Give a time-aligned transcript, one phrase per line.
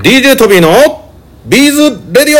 [0.00, 1.10] DJ トビーの
[1.44, 2.38] ビーズレディオ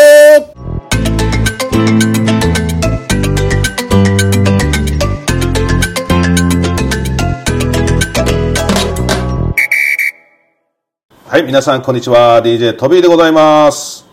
[11.27, 12.41] はい、皆さんこんにちは。
[12.45, 14.07] DJ トビーでございます。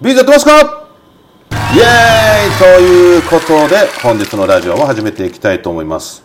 [0.00, 0.88] ビーズやってますか？
[1.74, 6.22] イエーイということで、本日のラジオも始めていきたいと思います。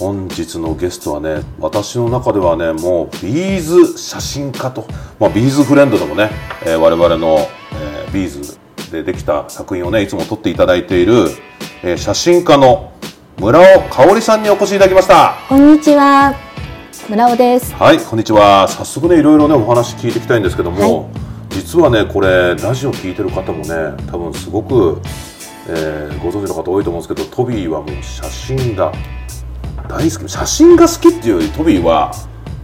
[0.00, 4.86] 本日のゲストはね、私の中ではね、もうビーズ写真家と、
[5.18, 6.30] まあ、ビーズフレンドでもね、
[6.64, 8.58] えー我々の、えービーズ
[8.90, 11.26] でできた作品をね、いつも撮っていただいている、
[11.82, 12.92] えー写真家の
[13.38, 15.34] 村尾香織さんにお越しいただきました。
[15.50, 16.34] こんにちは。
[17.10, 17.74] 村尾です。
[17.74, 18.68] はい、こんにちは。
[18.68, 21.10] 早速ね、いろいろね、お話聞いていきたいんですけども、
[21.50, 23.68] 実はね、これ、ラジオ聞いてる方もね、
[24.10, 25.02] 多分すごく、
[25.68, 28.92] えーご存知の方多いと思うんですけど、トビーはもう写真が
[29.90, 30.28] 大好き。
[30.28, 32.12] 写真が好きっていうより、トビーは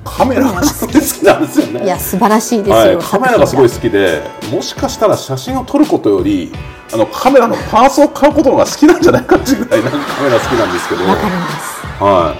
[0.04, 1.84] カメラが好きなんですよね。
[1.84, 2.74] いや、素晴らしいですよ。
[2.74, 6.52] はい、カメラがすごい作好きで、もしかしたら写真を撮ることより、
[6.92, 11.04] あのカメラのパーツを買うことが好きなんじゃないかっていうぐらいなんかカメラ好きなんですけど。
[11.04, 11.86] わかります。
[12.04, 12.36] は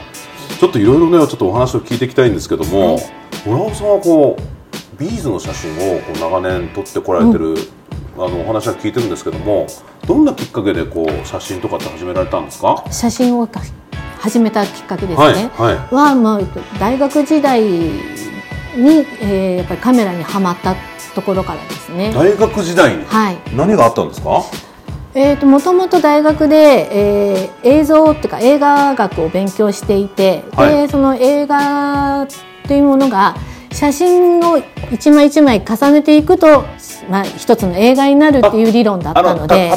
[0.55, 3.01] い、ちょっといろいろねちょっとお話を聞いていきたいんですけども、
[3.45, 7.57] 村尾さんはこうビーズの写真をこう長年撮ってこられてる、
[8.17, 9.67] あのお話は聞いてるんですけども
[10.07, 12.85] どんなきっかけでこう写真とかって始められたんですか？
[12.91, 13.49] 写真を
[14.27, 15.51] 始めたきっかけですはいね。
[15.55, 16.41] はいは、まあ、
[16.81, 17.71] 大学時代に、
[19.21, 20.75] えーやっぱりカメラにはまった
[21.15, 22.13] ところからですね。
[22.13, 23.05] 大学時代に？
[23.05, 23.39] はい。
[23.55, 24.43] 何があったんですか？
[25.15, 32.27] えー、ともともと大学で、えー映像っていうか映画学を勉強していて、はいでその映画
[32.67, 33.37] というものが
[33.71, 34.59] 写真を
[34.91, 36.65] 一枚一枚重ねていくと、
[37.09, 39.71] まあ、一つの映画になるっていう理論だったので。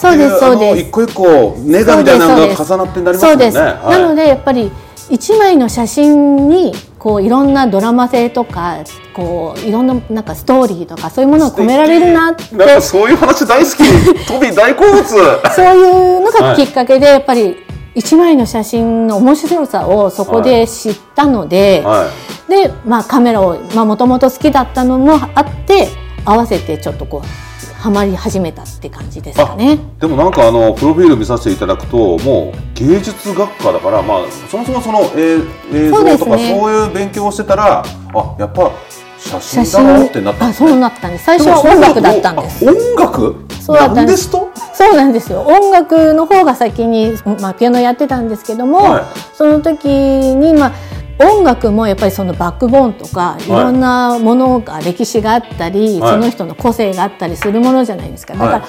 [0.00, 0.80] そうですそうです。
[0.80, 4.70] 一個一個ネガみたいなのが重なってなりますねなのでやっぱり
[5.10, 8.78] 一枚の写真にこういろんなドラマ性とか
[9.14, 12.54] こういろんななんかストーリーとかそういうものを込められるなって。
[12.56, 14.26] なんかそういう話大好き。
[14.26, 15.04] トビー大好物。
[15.54, 17.56] そういうのがきっかけで、やっぱり
[17.94, 22.10] 一枚の写真の面白さをそこで知ったので、は
[22.48, 25.88] で、まあ、カメラをもともと好きだったのもあって
[26.26, 29.78] 合わせてちょっとこうハマり始めたって感じですかね。
[30.00, 35.38] でもなんかあのプロフィール見させていただくともう芸術学科だからまあそもそもその映
[35.72, 38.72] 映像とかねそういう勉強をしてたらあやっぱ
[39.18, 40.68] 写写真だろうってなったんあですね。
[40.68, 41.24] そうなったんです。
[41.24, 42.68] 最初は音楽だったんです。
[42.68, 43.46] あ音楽？
[43.60, 44.30] そうだったんです。
[44.30, 45.40] とそうなんですよ。
[45.40, 49.04] 音楽の方が先に、まあ、ピアノやってたんですけども、はい。
[49.34, 50.72] その時に、まあ、
[51.18, 53.48] 音楽もやっぱりそのバックボーンとかい。
[53.48, 56.12] ろんなものが歴史があったり、はい。
[56.12, 58.34] その人の個性があったりするものじゃないですか。
[58.34, 58.62] だから、はい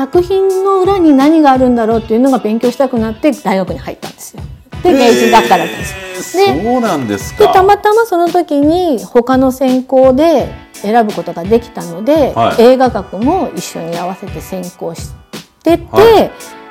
[0.00, 4.42] 作品の裏に何があるんだろうっていうのが勉強したくなって大学に入ったんですよ。
[4.82, 6.40] で芸術学科だったんです。
[6.40, 7.46] えそうなんですか。
[7.46, 12.62] でたまたまその時に他の専攻で選ぶことができたので、はい。
[12.62, 15.10] 映画学も一緒に合わせて専攻し
[15.62, 16.30] てて、は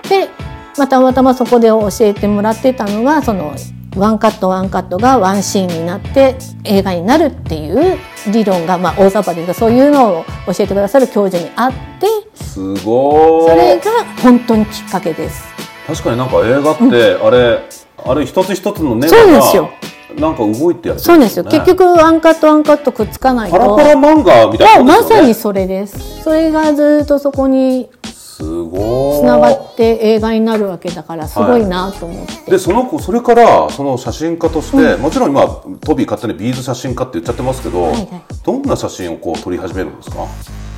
[0.10, 0.30] で、
[0.78, 3.54] まあたまたまそこで教えてもらってたのがその
[3.96, 7.98] ワンカットワンカットがワンシーンになって映画になるっていう
[8.32, 13.92] 理論が、まあ、大雑把ですがそういうのを教えてくださる教授にあってすごそれいが
[14.22, 15.44] 本当にきっかけです。
[15.88, 17.64] 確かになんか映画ってあれ、
[17.98, 19.70] あれ一つ一つのネガそうですよ。
[20.16, 23.58] がなんか動いてやってそうですよ、ね結局ワンカットワンカットくっつかないと。
[23.58, 26.24] パラパラ漫画みたいなもうまさにそれです。
[26.24, 27.90] それがずっとそこに
[28.40, 29.20] すごい。
[29.20, 32.52] つながって映画になるわけだからすごいなと思って。
[32.52, 35.46] でその子それからその写真家として、もちろん今
[35.82, 38.08] トビー勝手にビーズ写真家って言っちゃってますけど、いはい。
[38.44, 40.26] どんな写真をこう撮り始めるんですか？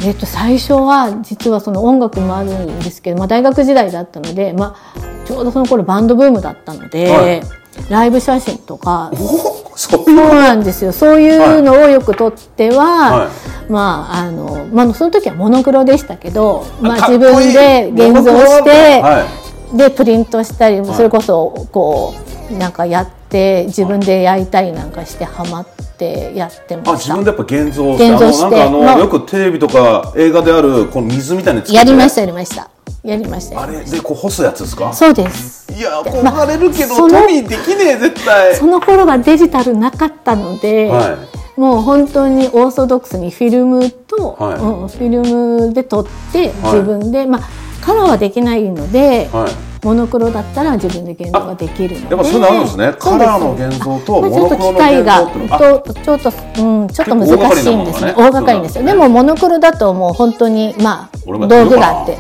[0.03, 7.41] えっと最初は実はその音楽もあるんですけど、まあ、大学時代だったので、まあ、ちょうどその頃バンドブームだったので、はい。
[7.89, 10.91] ライブ写真とかおそうなんですよ。
[10.91, 13.29] そういうのをよく撮っては、は
[13.69, 19.01] まああの、まあ、その時はモノクロでしたけど、まあ、自い分で現像して。
[19.01, 19.27] は
[19.73, 22.13] でプリントしたりそれこそこ
[22.51, 25.65] うなんかやって自分で焼いたりなんかしてはまっ
[25.97, 27.15] てやってい、あました。
[27.15, 28.61] 自分でやっぱ現像して現像して。
[28.63, 31.77] あのなんかあの、まあよくテレビとか映画であるこの水みたいにつけて。
[31.77, 32.69] やりましたやりました
[33.01, 33.61] やりました。
[33.61, 34.91] あれでこう干すやつですか？
[34.91, 35.89] そうですいや
[36.23, 38.55] まあ憧れるけど、そのトミーできねえ絶対。
[38.55, 41.17] その頃はデジタルなかったので、は
[41.57, 44.59] もう本当にオーソドックスにフィルムと、はい。
[44.59, 45.21] うん、フィル
[45.67, 46.73] ムで撮ってはい。
[46.79, 47.41] 自分で、まあ
[47.81, 49.71] カラーはできないので、はい。
[49.83, 52.93] モノクロだったら自分で現像ができるのでやっぱそういうのあるんですね。
[52.99, 56.29] カラーの現像とまあモノクロの現像っていうのちょっと機械があとちょっと、
[56.61, 58.11] うん、ちょっと難しないんですね。
[58.11, 58.83] 大掛かりですよ。
[58.85, 62.15] でもモノクロだともう本当にまあ道具があって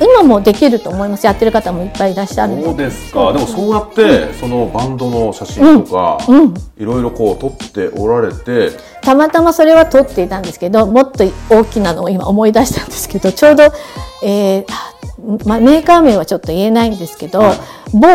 [0.00, 1.26] 今もできると思います。
[1.26, 3.32] やってる方もいっぱいいらっしゃるそうですか。
[3.32, 6.54] でもそうやって、そのバンドの写真とか、うん。
[6.78, 8.72] いろいろこう撮っておられて。
[9.02, 13.64] たまたまそれは撮っていたんですけどもっと大きなのを今思い出したんですけどちょうど、
[14.24, 14.94] えーあ
[15.44, 17.56] まあ、メーカー名はちょっと言えないんですけど、はい
[17.94, 18.08] 某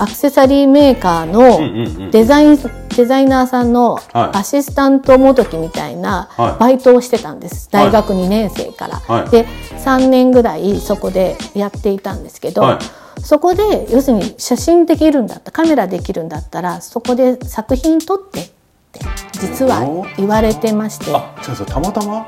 [0.00, 2.58] アクセサリーメーカーのデザイン、
[2.96, 4.38] デザイナーさんのはい。
[4.38, 6.58] アシスタントもどきみたいなはい。
[6.58, 8.96] バイトをしてたんです、大学2年生から。
[8.96, 9.30] はい。
[9.30, 13.22] で3年ぐらいそこでやっていたんですけど、はい。
[13.22, 18.48] そこで要するに写真できるんだったカメラできるんだったらそこで作品撮ってっ
[18.92, 19.00] て
[19.32, 19.84] 実は
[20.16, 21.14] 言われてまして。
[21.14, 21.34] あ
[21.66, 22.26] たまたま？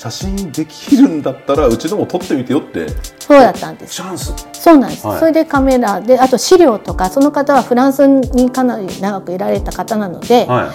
[0.00, 2.88] 写真できるんだったらうちのも撮ってみてよって。
[3.18, 3.96] そうだったんです。
[3.96, 4.32] チャンス。
[4.54, 5.18] そうなんです、はい。
[5.18, 10.72] それでカメラであと資料とかその方はフランスにかなり長くいられた方なので、は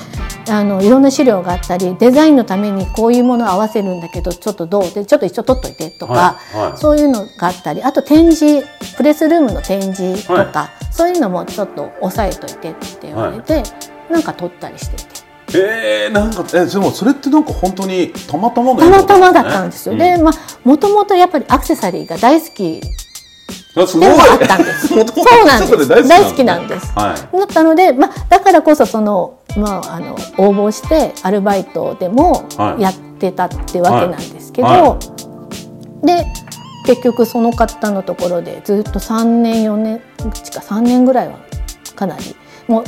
[0.48, 0.52] い。
[0.52, 4.92] あのいろんな資料があったりデザインのためにこういうものを合わせるんだけどちょっとどう？
[4.92, 6.70] でちょっと一緒取っといてとか、はい。
[6.70, 6.78] はい。
[6.78, 8.64] そういうのがあったりあと展示
[8.96, 13.64] プレスルームの展示とか、はそういうのもちょっと押さえといてって言われて、
[14.12, 15.15] なんか撮ったりしてて。
[15.54, 19.96] えー、なんかえでもそれってなんか本当にたまたまのたまたまだったんですよ。
[19.96, 20.34] うで、まあ、
[20.64, 22.82] もともとやっぱりアクセサリーが大好き
[23.76, 24.10] あすごい。
[24.10, 24.88] ではあったんです。
[24.90, 24.98] そう
[25.46, 26.08] なんです。
[26.08, 26.92] 大好きなんです。
[26.94, 27.38] はい。
[27.38, 32.82] だったので、まあ、だからこそその、まあ、あの応募してアルバイトでもはい。
[32.82, 34.82] やってたってわけなんですけど、はい。
[34.82, 34.98] は
[36.04, 36.26] で
[36.86, 40.02] 結局その方のところでずっと3年4年
[40.32, 41.40] ちか3年ぐらいは
[41.96, 42.36] かなり
[42.68, 42.84] もう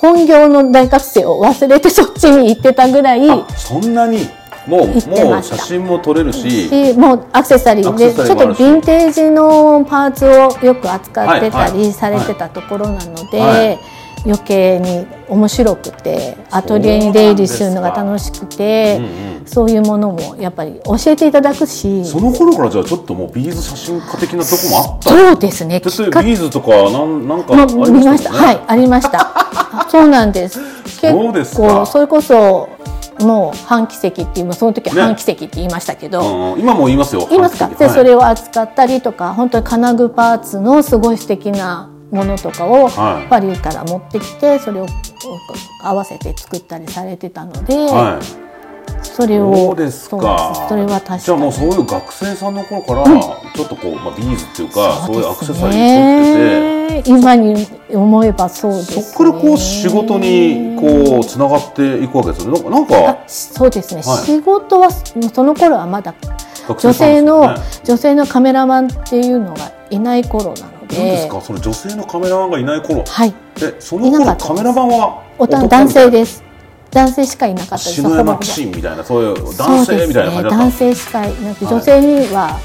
[0.00, 3.30] 本業の大学生を忘れてそっちに行ってたぐらい。
[3.30, 4.28] あそんなに？
[4.66, 6.68] もうもう写真も撮れるし。
[6.68, 10.30] しもうアクセサリーでちょっとヴィンテージのパーツを
[10.64, 11.78] よく扱ってたはいはい。
[11.78, 13.97] りされてたところなので、はい
[14.28, 19.00] 余計に面白くてアトリエに出入りするのが楽しくて
[19.46, 22.04] そういうものもやっぱり教えていただくし。
[22.04, 25.08] その頃からじゃあちょっともうビーズ写真家的なとこもあった？
[25.10, 25.80] そうですね。
[25.80, 27.98] ビーズとかなんなんかありもましたね？
[28.00, 28.32] 見ました。
[28.32, 29.18] はいありました。
[29.20, 30.60] あ そうなんです。
[31.00, 32.68] 結構それこそ
[33.20, 35.00] もう半奇跡っていうその時はね。
[35.02, 36.60] 半奇跡って言いましたけど、うんうん。
[36.60, 37.26] 今も言いますよ。
[37.30, 37.74] 言いますか、はい。
[37.76, 43.28] でそれを扱ったりとか本当に金具パーツのすごい素敵なものとかをはい。
[43.28, 44.86] パリから持ってきてそれを
[45.82, 48.48] 合わせて作ったりされてたので、はい。
[49.02, 50.66] それをそうですか。
[50.68, 51.20] それは確かに。
[51.22, 56.60] じゃあもうそういう学生さんの頃からちょっとこう、まあ、ビーズっていうかそういうアクセサリー持ってて。
[56.74, 62.70] ね今に思えばそうです、ね、そこからこう仕事にこうつながっていくわけですよね。
[62.70, 64.24] なんかそうですね、はい。
[64.24, 66.14] 仕事はその頃はまだ
[66.66, 73.04] 学女性の、ね女性のカメラマンっていうのがいない頃なの何ですでかその女性のカメラマンがいない頃。
[73.04, 73.34] はい。
[73.56, 76.42] でその頃カメラマンは男男性です。
[76.90, 77.92] 男性しかいなかったです。
[77.94, 80.56] 篠山騎士みたいなそういう男性みたいな感じだった？
[80.56, 81.74] ん男性しかいなくてはい。
[81.74, 82.60] 女性には、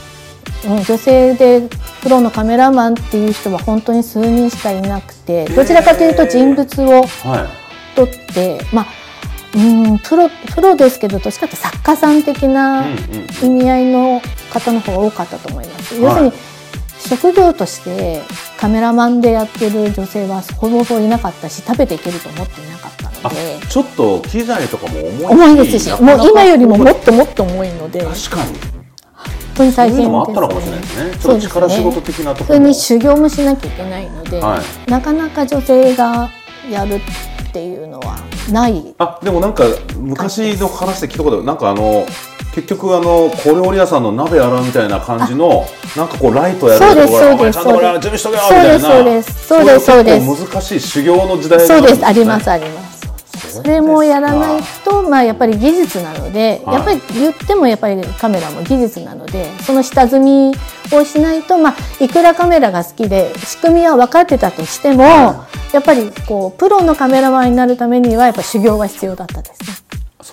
[0.66, 1.70] うん、女性で
[2.02, 7.50] プロのカメラマンっていう人は本当に数人しかいなくてどちらかというと人物をは
[7.96, 7.98] い。
[7.98, 8.86] 撮ってまあ
[9.56, 13.46] うんプロプロですけどどっちかというと作家さん的なうんうん。
[13.46, 14.22] 意味合いの
[14.52, 15.96] 方の方が多かったと思います。
[15.96, 16.04] はい。
[16.04, 16.53] 要するに
[17.08, 18.22] 職業として
[18.60, 23.60] カメラマンでやってる女性はほぼほぼいなかったし食べていけると思っていなかったので。
[23.68, 25.26] ちょっと機材とかも重いし。
[25.26, 28.04] 重いですしもう今よりももっともっと重いので。
[28.04, 28.84] 本確かに。
[29.56, 32.46] 当に大変そういうのもあったのかもしれないでですすね力仕事的なところも。
[32.46, 36.30] それに修行もしなきゃいけないので、はなかなか女性が
[36.70, 38.18] やるっていうのは
[38.52, 38.96] ない。
[38.98, 39.64] あでもなんか
[39.98, 42.06] 昔の話で聞いたことなんかあの
[42.54, 45.66] 結局あの小料理屋さんの鍋洗うみたいな感じの
[45.98, 49.24] なんかこうライトやるそうですところそうですお前ちゃんとこれ準備しとけよみそうでたいな。
[49.24, 50.54] すそうですそうですそうです。
[50.54, 52.94] 難しい修行の時代そうですありますあります。
[53.54, 56.76] それもやらないとまあやっぱり技術なので、はい。
[56.76, 60.56] やっぱり言ってもやっぱりカメラも技術なのでその下積み
[60.92, 69.83] をしないとまあいくらカメラが好きで仕組みは分かってたとしても、はやっぱりこうプロのカメラマンになるためにはやっぱ修行が必要だったですね。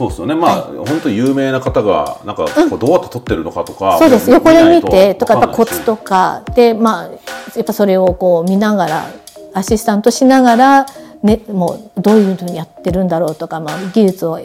[0.01, 0.35] そうですよね。
[0.35, 4.31] まあ、本当に有名な方がなんかこうどうやって撮ってるのかとか、そうです。
[4.31, 7.11] 横で見てとかやっぱココツとかでまあや
[7.61, 9.11] っぱそれをこう見ながら
[9.53, 10.87] アシスタントしながら、
[11.23, 14.39] ね、もうどういうふうにやってるんだろうとか、まあ、技術を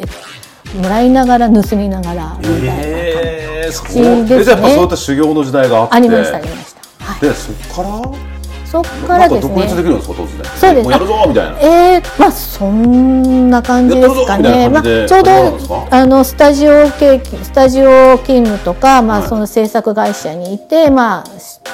[0.76, 3.86] もらいながら盗みながらみたいな感じえー、そう。
[3.86, 5.96] ですねえじゃあやっぱそういった修行の時代があって。
[5.96, 6.82] ありましたありました。
[7.06, 8.35] はい、でそこから？
[8.66, 9.56] そこからですね。
[9.56, 10.92] 独立できるんですか突然そうです。
[10.92, 11.60] やるぞみたいな。
[11.60, 14.70] えー、まあそんな感じですかね。
[14.70, 19.28] まあちょうどあのスタジオ経験スタジオ勤務とかまあはい。
[19.30, 21.24] その制作会社にいてまあ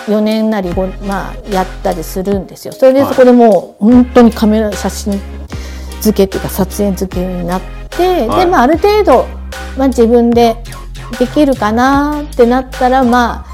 [0.07, 2.73] 4年なり5まあやったりするんですよ。
[2.73, 5.19] それではいそこでもう本当にカメラ写真
[6.01, 8.45] 付けっていうか撮影付けになって、はい。
[8.45, 9.27] でまあある程度
[9.77, 10.57] まあ自分で
[11.19, 13.50] できるかなってなったらまあ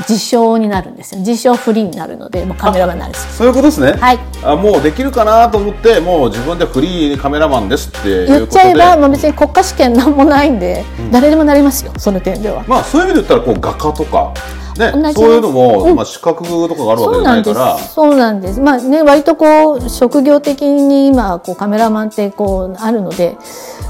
[0.00, 3.92] 自称になるんですよ自称フリーになるのでもうカメラマンになるしそういうことですね。
[3.92, 8.26] はいあもうできるかなと思ってもう自分でフリーカメラマンですって。
[8.26, 12.64] 言っちゃえば、まあ、別に国家試験なんもないんで、誰でもなりますよその点では。
[12.66, 14.32] まあそういう意味で言ったらこう画家とか
[14.78, 17.78] ねそういうのも、うんまあ資格とかがあるわけじゃないから。
[17.78, 17.94] す。
[17.94, 18.60] そうなんです。
[18.60, 23.36] まあね、割とこう職業的に今こうカメラマンってこうあるので、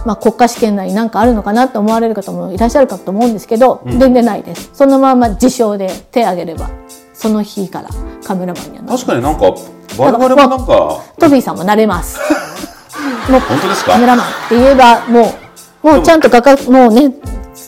[0.05, 4.71] まあ国家試験なりなんかあるのかなと思われる方もいらっしゃるかと思うんですけど、全然ないです。
[4.73, 6.71] そのまま自称で手を挙げれば
[7.15, 7.89] その日から
[8.27, 8.85] カメラマンには。
[8.85, 9.55] 確かになんか
[9.99, 12.19] 我々もなんかトビーさんもなれます。
[13.31, 13.93] もう本当ですか？
[13.93, 15.33] カメラマンって言えばも
[15.85, 17.13] うもうちゃんと画家もうね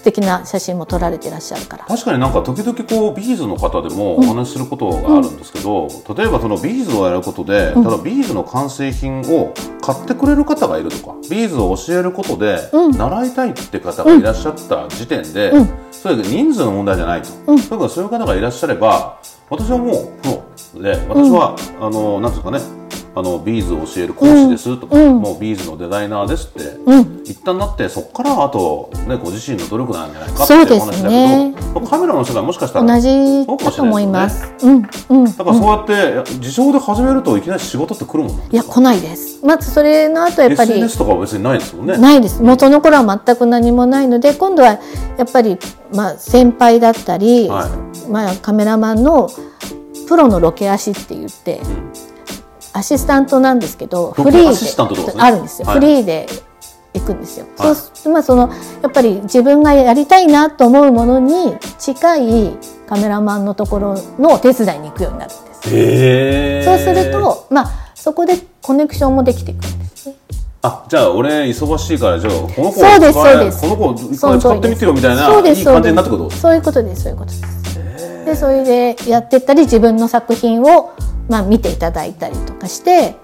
[0.03, 1.85] 素敵な写真も撮られてらっしゃるから。
[1.85, 15.53] 確かになんか時々こうビーズの方でもお話しすることがあるんですけど、例えばそのビーズをやることで、ただビーズの完成品を買ってくれる方がいるとかビーズを教えることで習いたいって方がいらっしゃった時点で、
[15.93, 20.83] それ人数の問題じゃないと、だからそういう方がいらっしゃれば私はもうプロ。
[20.83, 22.59] で私は、あのなんですかね
[23.15, 31.55] あのビーズを教える講師ですとか、もうビーズのデザイナーですって、一旦なってそこからあと、ね、ご自身の努力なんじゃないかっていうお話だけど、ね
[31.89, 34.55] カメラの世界もしかしたら同じだと思います。
[34.63, 35.37] うんうん。
[35.37, 39.45] だからそうやって自称で始めるといきなり仕事って来るもんいや来ないです。
[39.45, 42.43] まずそれの後やっぱり SNS とかは別にないですもんねないです。
[42.43, 44.81] もうその頃は全く何もないので今度は
[45.19, 45.59] やっぱり
[45.95, 47.69] まあ先輩だったり、は
[48.09, 49.29] まあカメラマンの
[50.09, 51.61] プロのロケ足って言って、
[52.73, 55.69] アシスタントなんですけどフリーであるんですよ。
[55.69, 56.27] はいフリーで
[56.95, 57.47] 行くんですよ。
[57.59, 58.51] はいそうまあその
[58.83, 62.57] やっぱり自分がやりたいなと思うものに近い
[62.89, 65.75] カメラマンのところのお手伝いに行くようになるんです。
[65.75, 70.17] へえそうするとまあそこでコネクションもできていくんですね。
[70.65, 78.25] あじゃあ俺忙しいからじゃあこの子そうですそうですこの子一回使ってみてよみたいなそうですいい感じになってくるそういうことですそういうことです。
[78.25, 80.93] でそれでやってったり自分の作品を
[81.29, 83.17] まあ見ていただいたりとかして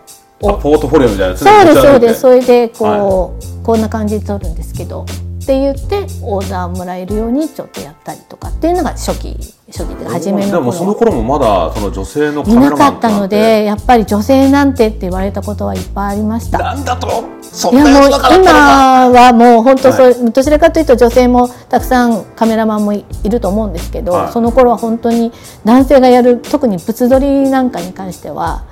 [0.42, 2.20] あポートフォリオみたいなそうですそうです。
[2.20, 5.04] そうれでこう、こんな感じで撮るんですけど
[5.42, 9.36] って言ってオーダーもらえるようにちょっとやったりとかっていうのが初期
[9.70, 16.58] 初期で初めでのもその頃頃もまだその女性のカいメラマンなかったのでやっぱり女性なんてって言われたことはいっぱいありました。
[16.58, 17.24] なんだと？
[17.42, 18.50] そいやもうんな世の中だったのか。
[18.50, 24.32] 今はもう本当そう、どちらかというと女性もたくさんカメラマンもいいると思うんですけど、はい。
[24.32, 25.32] その頃は本当に
[25.64, 28.64] 男性がやる特に物撮りなんかに関しては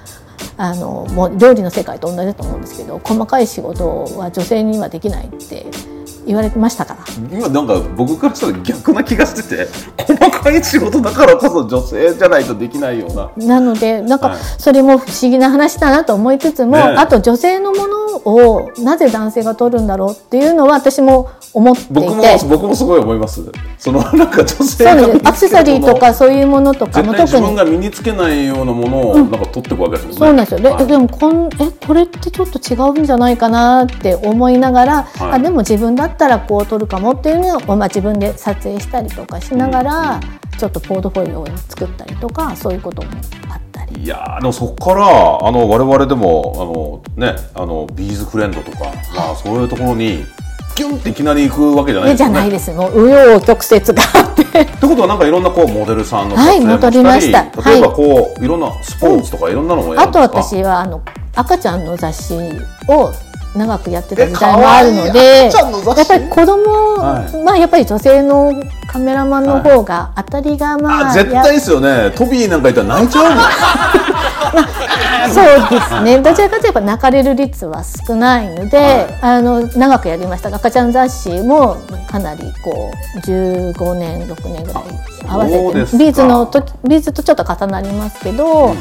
[0.57, 5.67] あのもう料理の世界と同じだと思うんですけど細かい仕事は女性にはできないって
[6.27, 7.01] 言われてましたから。
[7.39, 9.69] 今なんか僕からしたら逆な気がしてて
[10.03, 13.31] 細かい仕事だからこそ女性じゃないとできないような。
[13.37, 14.39] なのでなんかはい。
[14.59, 21.93] それも不思議な話だなと思いつつも、あと女性のものをなぜ男性が撮るんだろうっていうのは私も思っていて。
[21.95, 23.43] 僕も僕もすごい思います。
[23.79, 27.43] その なんか女性アクセサリーとかそういうものとかも特に。
[27.43, 30.61] 分が身につけないようなものをなんか取っていくわけですもんね、そうなんですよ。
[30.61, 30.87] で,、はい。
[30.87, 35.33] でもこんえこれってちょっと違うんじゃないかなって思いながら、はい。
[35.33, 40.21] あでも自分だったらこう撮るかもっていうのを、まあ、自分で撮影したりとかしながら、
[40.59, 43.09] ちょっとポートフォリオを作ったりとかそういうことも
[43.51, 44.03] あったり。
[44.03, 48.85] いやーでもそこからあの我々でもあのねあのビーズフレンドとか、
[49.17, 50.25] まあ、そういうところに
[50.77, 52.41] ギュンっていきなり行くわけじゃないえじゃですよね。
[52.41, 52.71] ないです。
[52.73, 54.43] もう紆余曲折があって。
[54.43, 57.45] ってことはなんかいろんなこうモデルさんの撮はい影も戻りました。
[57.45, 60.57] したり例えばこう、い、ろんなスポーツとかいろんなのもやあとるんですか？
[60.57, 61.03] 私はあの
[61.35, 62.35] 赤ちゃんの雑誌
[62.89, 63.13] を
[63.57, 67.45] 長くやってた時代えもあるのでやっぱり子供、はい。
[67.45, 68.53] まあやっぱり女性の
[68.87, 72.11] カメラマンの方が当たりがまあ、あ絶対ですよね。
[72.13, 73.45] トビーなんかいたら泣いちゃうもん。
[75.33, 76.19] そうですね。
[76.21, 80.51] どちらかといえば泣かれる率は少ないので、あの長くやりました。
[80.51, 81.77] が赤ちゃん雑誌も
[82.09, 84.85] かなりこう15年6年ぐらい
[85.27, 88.75] 合わせてビーズの時ビーズとちょっと重なりますけど、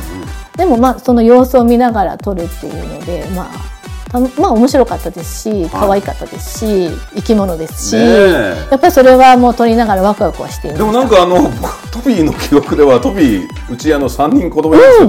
[0.55, 3.74] でもまあその様子を見ながら撮るっていうのでまあ。
[4.15, 8.67] たのまあ面白かったですし可愛かったですし、生き物ですし、ねえ。
[8.71, 15.05] やっぱりそれはもう撮りながらワクワクはしていまでもなんかあの僕 トビーの記憶ではトビーうちあの3人子供いるんですけ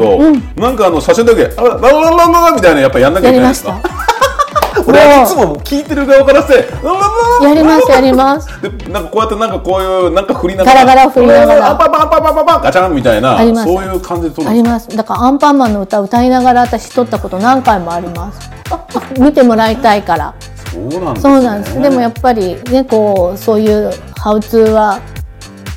[0.58, 3.80] ど、なんかあの写真だけ「あらららららら」みたいなやっぱやんなきゃいけないですか？
[4.86, 7.06] 俺はいつも聞いてる側からして「ららら
[7.42, 8.48] らやりますやります。
[8.62, 11.70] でなんかこうやってなんかこういうなんか振りながらガラガラ振りながら。
[11.70, 14.88] あパパパパパパガチャンみたいなそういう感じで撮るあります。
[14.88, 18.50] だからアンパンマンの歌歌いながら私撮ったこと何回もあります。
[19.18, 20.34] 見てもらいたいから。
[20.72, 21.34] そうなんですね。
[21.34, 21.80] そうなんです。
[21.80, 24.98] でもやっぱりねこうそういうハウツーは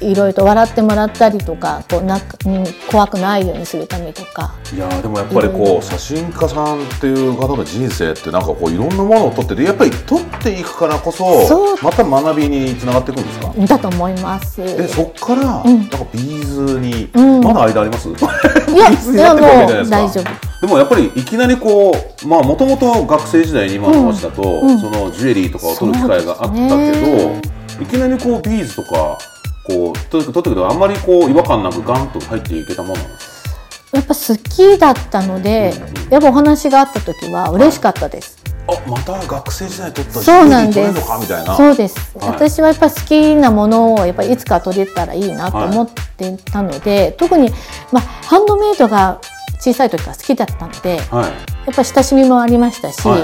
[0.01, 4.53] いろいろと笑ってもらったりとかこうなうん怖くないようにするためとか。
[4.73, 13.53] いやーでもやっぱりこう写真家さんっていう方の人生ってなんかこういろんなものを撮っててやっぱり撮っていくからこそまた学びにつながっていくんですか？
[13.67, 14.61] だと思います。
[14.61, 15.79] えそっから、うん。
[15.79, 17.43] なんかビーズに、うん。
[17.43, 18.09] まだ間あります？
[18.09, 20.59] いや、ビーズにいやなってくわけもう大丈夫。
[20.61, 21.91] でもやっぱりいきなりこ
[22.23, 24.79] うまあもともと学生時代に今の話だと、うん。
[24.79, 29.17] そのジュエリーとかを撮る機会があったけど、そうですいきなりこうビーズとか
[29.69, 33.29] こう撮って撮ってくるとあんまりこう違和感なくガンと入っていけたものなんです
[33.91, 35.73] やっぱ好きだったので、
[36.11, 38.37] やっぱお話があった時は嬉しかったです。
[38.67, 40.79] あまた学生時代撮ったジそうなんです。
[40.79, 41.17] ー撮れるのか？
[41.19, 41.57] みたいな。
[41.57, 42.29] そうです、はい。
[42.29, 47.49] 私はやっぱり好きなものをやっぱりいつか取れたらいいなと思っていたので、特に、
[47.91, 49.19] まあ、ハンドメイドが
[49.59, 51.31] 小さい時から好きだったのでやはい。
[51.71, 53.23] っぱり親しみもありましたし、はい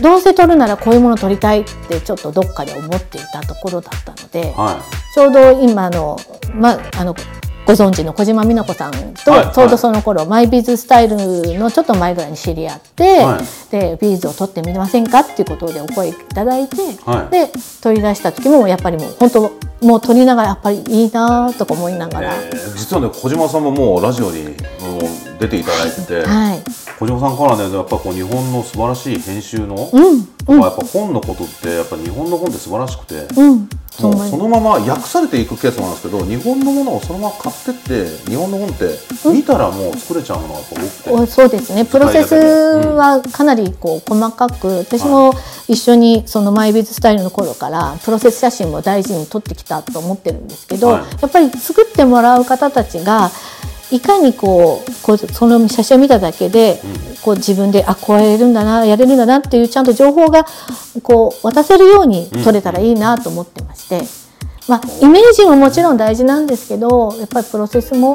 [0.00, 4.82] どうせ取るならこういうもの取りたいってちょっとどっかで思っていたところだったので、は
[5.14, 6.18] ちょうど今の,、
[6.54, 7.14] まあ、あの
[7.64, 11.16] ご存知の小島美奈子さんと、はいちょうどその頃、マイビズスタイル
[11.58, 13.70] のちょっと前ぐらいに知り合って、はい。
[13.70, 17.30] でビーズを取ってみませんかっていうことでお声いただいて、はい。
[17.30, 17.50] で
[17.82, 19.52] 取り出した時もやっぱりもう本当
[19.86, 24.44] もう取りながらやっぱりいいなとか思いながら、えー実はね小島さんももうラジオに
[24.80, 25.02] もう
[25.38, 26.62] 出ていただいてて、はい、
[27.02, 30.04] 小島さんからねやっぱこう日本の素晴らしい編集の、うん
[30.46, 30.60] うん。
[30.60, 38.88] やっぱ本のことってやっぱ日本の本って素晴らしくて、うんそもうそのまま訳されていくケースもあるんですけど日本のものをそのまま買ってって日本の本って
[39.30, 41.84] 見たらもう作れちゃうものが多くて、おそうですね。
[41.84, 45.34] プロセスはかなりこう細かく私も
[45.68, 51.02] 一緒にそのマイビズスタイルの頃からプロセス写真も大事に撮ってきたと思ってるんですけど、はい。
[51.20, 53.30] やっぱり作ってもらう方たちが
[53.92, 56.80] いかにこうこうその写真を見ただけで、
[57.22, 60.46] こう自分であこうやれるんだなやれるんだなっていうちゃんと情報が
[61.02, 64.22] こう渡せるように撮れたらいいなと思ってまして。
[64.68, 68.14] まあ、イメージももちろん大事なんですけどやっぱりプロセスも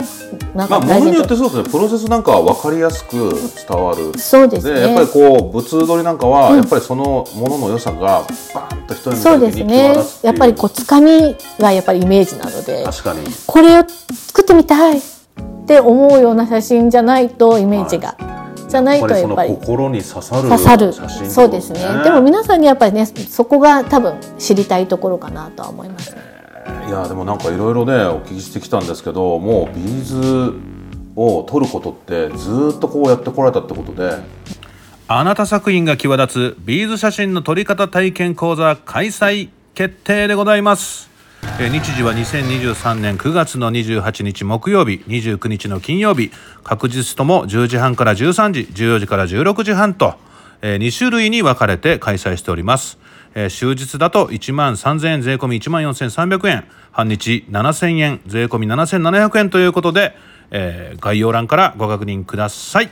[0.55, 1.69] なんまあ、か大事ものによってそうですね。
[1.69, 3.33] プロセスなんかは分かりやすく
[3.67, 4.17] 伝わる。
[4.17, 4.79] そうですね。
[4.79, 9.93] やっぱりこう物撮りなんかは、やっぱりそのものの良さがバーンと人にそうですね。
[10.23, 12.85] やっぱりこうつかみがやっぱりイメージなので。
[12.85, 13.27] 確かに。
[13.45, 13.83] これを
[14.27, 15.01] 作ってみたい
[15.67, 18.15] って思うような写真じゃないとイメージが、
[18.69, 20.93] じゃないとやっぱり心に刺さる刺さる。
[20.93, 21.81] 写真そうですね。
[22.05, 26.15] でも皆さんにやっぱりねそこが多分知りたいところかなとは思います。
[26.15, 26.21] ね
[26.87, 30.53] いやでもなんかいろいろねお聞きしてきたんですけどもうビーズ
[31.17, 34.15] を撮ることってずっとこうやってこられたってことで。
[35.09, 41.09] あなた作品が際立つビーズ写真の撮り方体験講座開催決定でございます。
[41.65, 46.31] 日時は2023年9月の28日木曜日、29日の金曜日、
[46.63, 50.13] 確実とも10時半から13時、14時から16時半と、
[50.61, 52.99] え2種類に分かれて開催しております。
[53.33, 60.15] え終日だと1万3000円税込1万4300円、半日7000円税込7700円ということで、
[60.51, 62.89] え概要欄からご確認ください。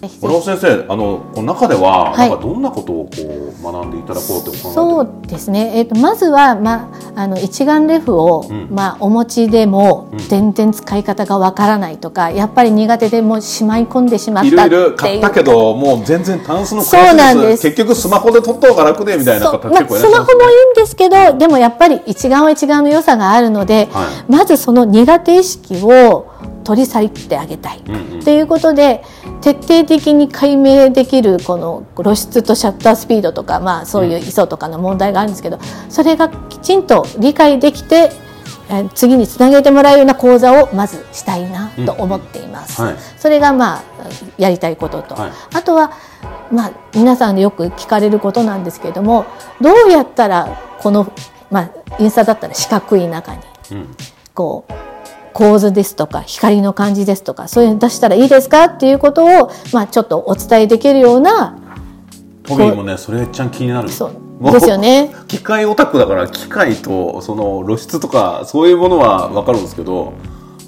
[0.00, 2.28] ぜひぜ村尾先生あのこの中では、はい。
[2.30, 8.68] なんかどんなことをこう学んでいただこうと考えてそうですね、えー、とまずは、まあ、あの一眼レフを、ん。
[8.70, 14.68] まあ、お持ちでも全然使い方がわからないとか、やっぱり苦手でもうしまい込んでしまっいたいう。
[14.68, 17.62] いろ買ったけどもう全然タンスのそうなんです。
[17.62, 26.30] 結局スマホで撮った方が楽でみたいな方まあ、スマホもいいんですけどでもやっぱり一眼は一眼の良さがあるので、はまずその苦手意識を
[26.64, 27.82] 取り去ってあげたい。
[27.82, 28.24] んうん。
[28.24, 29.04] ということで
[29.40, 38.10] 徹底的に解明できるこの露出とシャッタースピードとか、まあ、そういう ISO とかの問題があるんですけど、それがきちんと理解できて
[38.70, 42.80] えー次につなげてもらうような講座をまずしたいなと思っています。
[42.80, 42.96] はい。
[43.18, 43.82] それがまあ
[44.38, 45.32] やりたいことと、はい。
[45.54, 45.92] あとは、
[46.50, 49.26] まあ、皆さんでよく聞かれることなんですけれども
[49.60, 51.12] どうやったらこの、
[51.50, 53.96] まあ、インスタだったら四角い中にうん。
[54.34, 54.93] こう
[55.34, 61.58] 構図ですとか光の感じですとかそういうの出したらいいですかっていうことを、まあ、ちょっとお伝えできるような
[62.44, 65.14] トビーもねそれめっちゃ気になるそうですよね。
[65.28, 70.12] 機械オタクだから機械とその露出とかそういうものは分かるんですけど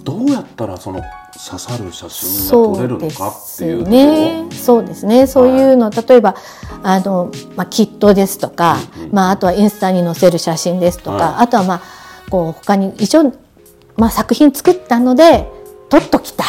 [0.04, 1.02] どうやったらその
[1.36, 4.46] 刺さる写真が撮れるのかっていうね。
[4.52, 5.26] そうですね。
[5.26, 6.36] そういうの、例えば
[6.82, 8.78] あのまあキットですとか、
[9.10, 11.82] まああとはインスタに載せる写真ですとか、はいあとはまあ
[12.30, 13.32] こう他に一応
[13.96, 15.50] まあ作品作ったので
[15.88, 16.46] 撮っときたい。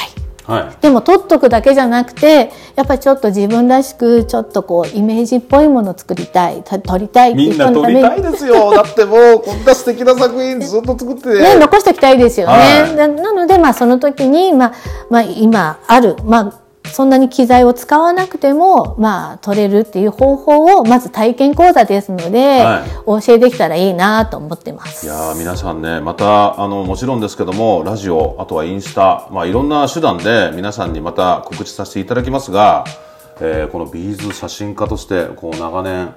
[0.47, 0.81] はい。
[0.81, 6.63] でも撮っとくだけじゃなくてやっぱりちょっと自分らしくちょっとこうイメージっぽいものを作りたい。
[6.63, 8.71] た撮りたいっていみうんな撮りたいですよ。
[8.73, 12.53] だってもうこんな素敵な作品ずっと作ってて、ね、残しておきたいですよね。
[12.53, 12.95] はい。
[12.95, 14.73] ななので、まあ、その時に、まあ、
[15.10, 25.06] まあ、今ある、まあ、そんなに機材を使わなくても、まあ、取れるっていう方法をまず体験講座ですので、はいお教えできたらいいなと思ってます。
[25.06, 32.86] いやー皆さんねまたあのもちろんですけどもラジオあとはインスタ、まあ、いろんな手段で皆さんにまた告知させていただきますが、
[33.39, 36.13] えーこのビーズ写真家としてこう長年、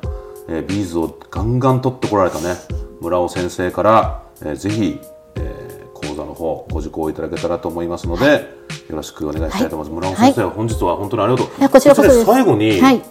[0.49, 2.57] えービーズをガンガン撮ってこられたね
[3.01, 5.01] 村尾先生から、えーぜひ、
[5.37, 8.60] えー講座の方ご受講いただけたらと思いますので、
[8.91, 11.69] よろしくお願いしたいと思います、村尾先生、本日は本当にありがとう。
[11.69, 13.03] こちらこそ最後に、はい。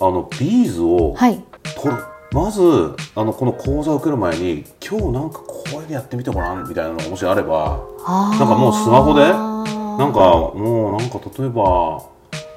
[0.00, 1.42] あのビーズを、はい。
[1.76, 1.94] これ
[2.30, 2.60] まず
[3.14, 11.62] あのこの講座を受ける前に今日なんかこういうのやってみてごらんみたいなのがもしあればなんかもうスマホでなんかもうなんか例えば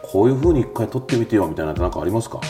[0.03, 2.41] こういうふうに一回撮ってみてよみたいななんかありますか？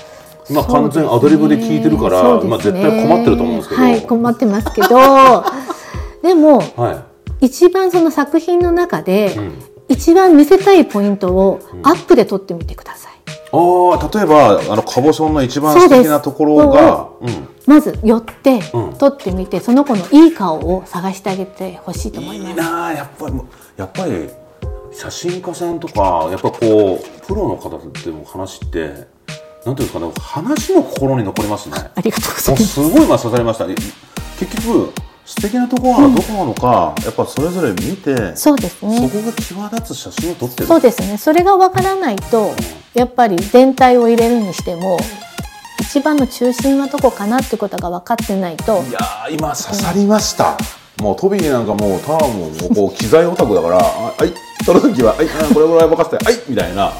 [0.49, 2.49] 今完全アドリブで聞いてるから、ね。
[2.49, 3.81] まあ、絶対困ってると思うんですけど。
[3.81, 4.87] はい、困ってますけど、
[6.23, 7.03] でも、は
[7.39, 9.53] 一番その作品の中で、いうん、
[9.91, 13.11] 一番見せたいポイントをアップで撮ってみてください。
[13.53, 17.47] ああ例えばあのカボションの一番素敵なところがうん。
[17.65, 18.93] まず寄ってうん。
[18.97, 22.49] 撮ってみて、その子のいい顔を探してあげてほしいと思います。
[22.49, 23.35] いいなあやっぱり
[23.77, 24.29] やっぱり
[24.93, 29.05] 写真家さんとかやっぱこうプロの方っても話ってなんてい
[29.69, 31.75] うんですかね話も心に残りますね。
[31.95, 32.73] ありがとうござもいうます。
[32.73, 33.65] すごい今刺されました。
[33.65, 33.75] い
[34.39, 34.93] 結局
[35.25, 39.09] 素敵なところはどこなのか、やっぱそれぞれ見てそそうですね。
[39.09, 40.67] こが際立つ写真を撮ってる。
[40.67, 41.17] そうですね。
[41.17, 42.53] それがわからないと、
[42.93, 44.99] やっぱり全体を入れるにしても、
[45.79, 50.57] 一番の中心はどこかなってことが分かってないと、いやー今刺さりました、
[51.01, 54.33] もうトビーなんかもうターンもこう機材オタクだからあはい
[54.65, 56.91] 撮る時ははいあこれぐらい任せてはいみたいな。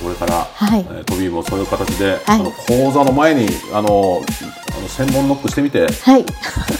[0.00, 0.86] これから、はい。
[0.88, 2.20] えートビーもそういう形で、はい。
[2.26, 4.22] あの講座の前にあの
[4.88, 6.32] あの専門ノックしてみてはい、こ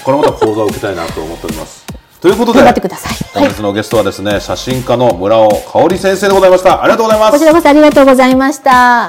[0.05, 1.87] こからまた講座を受けたいなと思っております。
[2.21, 3.13] ということで頑張ってください。
[3.39, 3.49] はい。
[3.49, 6.83] 本日のゲストはですね、写真家の村尾香織先生でございました。
[6.83, 7.33] ありがとうございます。
[7.33, 9.09] こちらこそありがとうございました。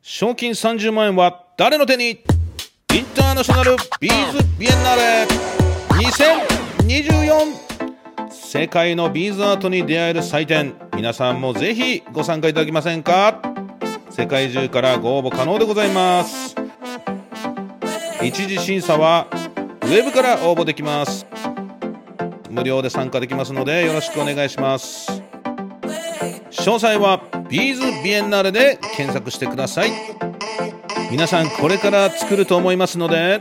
[0.00, 2.10] 賞金30万円は誰の手に？
[2.10, 2.14] イ
[3.00, 5.26] ンターナショナルビーズビエンナーレ。
[6.88, 7.66] 2024
[8.30, 10.74] 世界のビーズアートに出会える祭典。
[10.94, 13.42] 皆さんもぜひご参加いただけませんか？
[14.10, 16.54] 世界中からご応募可能でございます
[18.22, 19.28] 一次審査は
[19.82, 21.26] ウェブから応募できます。
[22.50, 25.22] 無料で参加できますのでよろしくお願いします。
[26.50, 29.90] 詳細はビーズビエンナーレで検索してください。
[31.10, 33.40] 皆さんこれから作ると思いますので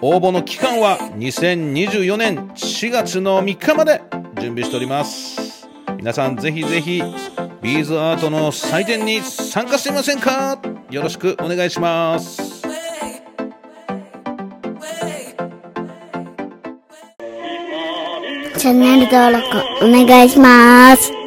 [0.00, 4.02] 応募の期間は2024年4月の3日まで
[4.40, 5.68] 準備しております。
[5.96, 7.02] 皆さんぜひぜひ
[7.60, 10.58] ビーズアートの祭典に参加してみませんか？
[10.90, 12.43] よろしくお願いします。
[18.64, 21.23] チャンネル登録お願いします。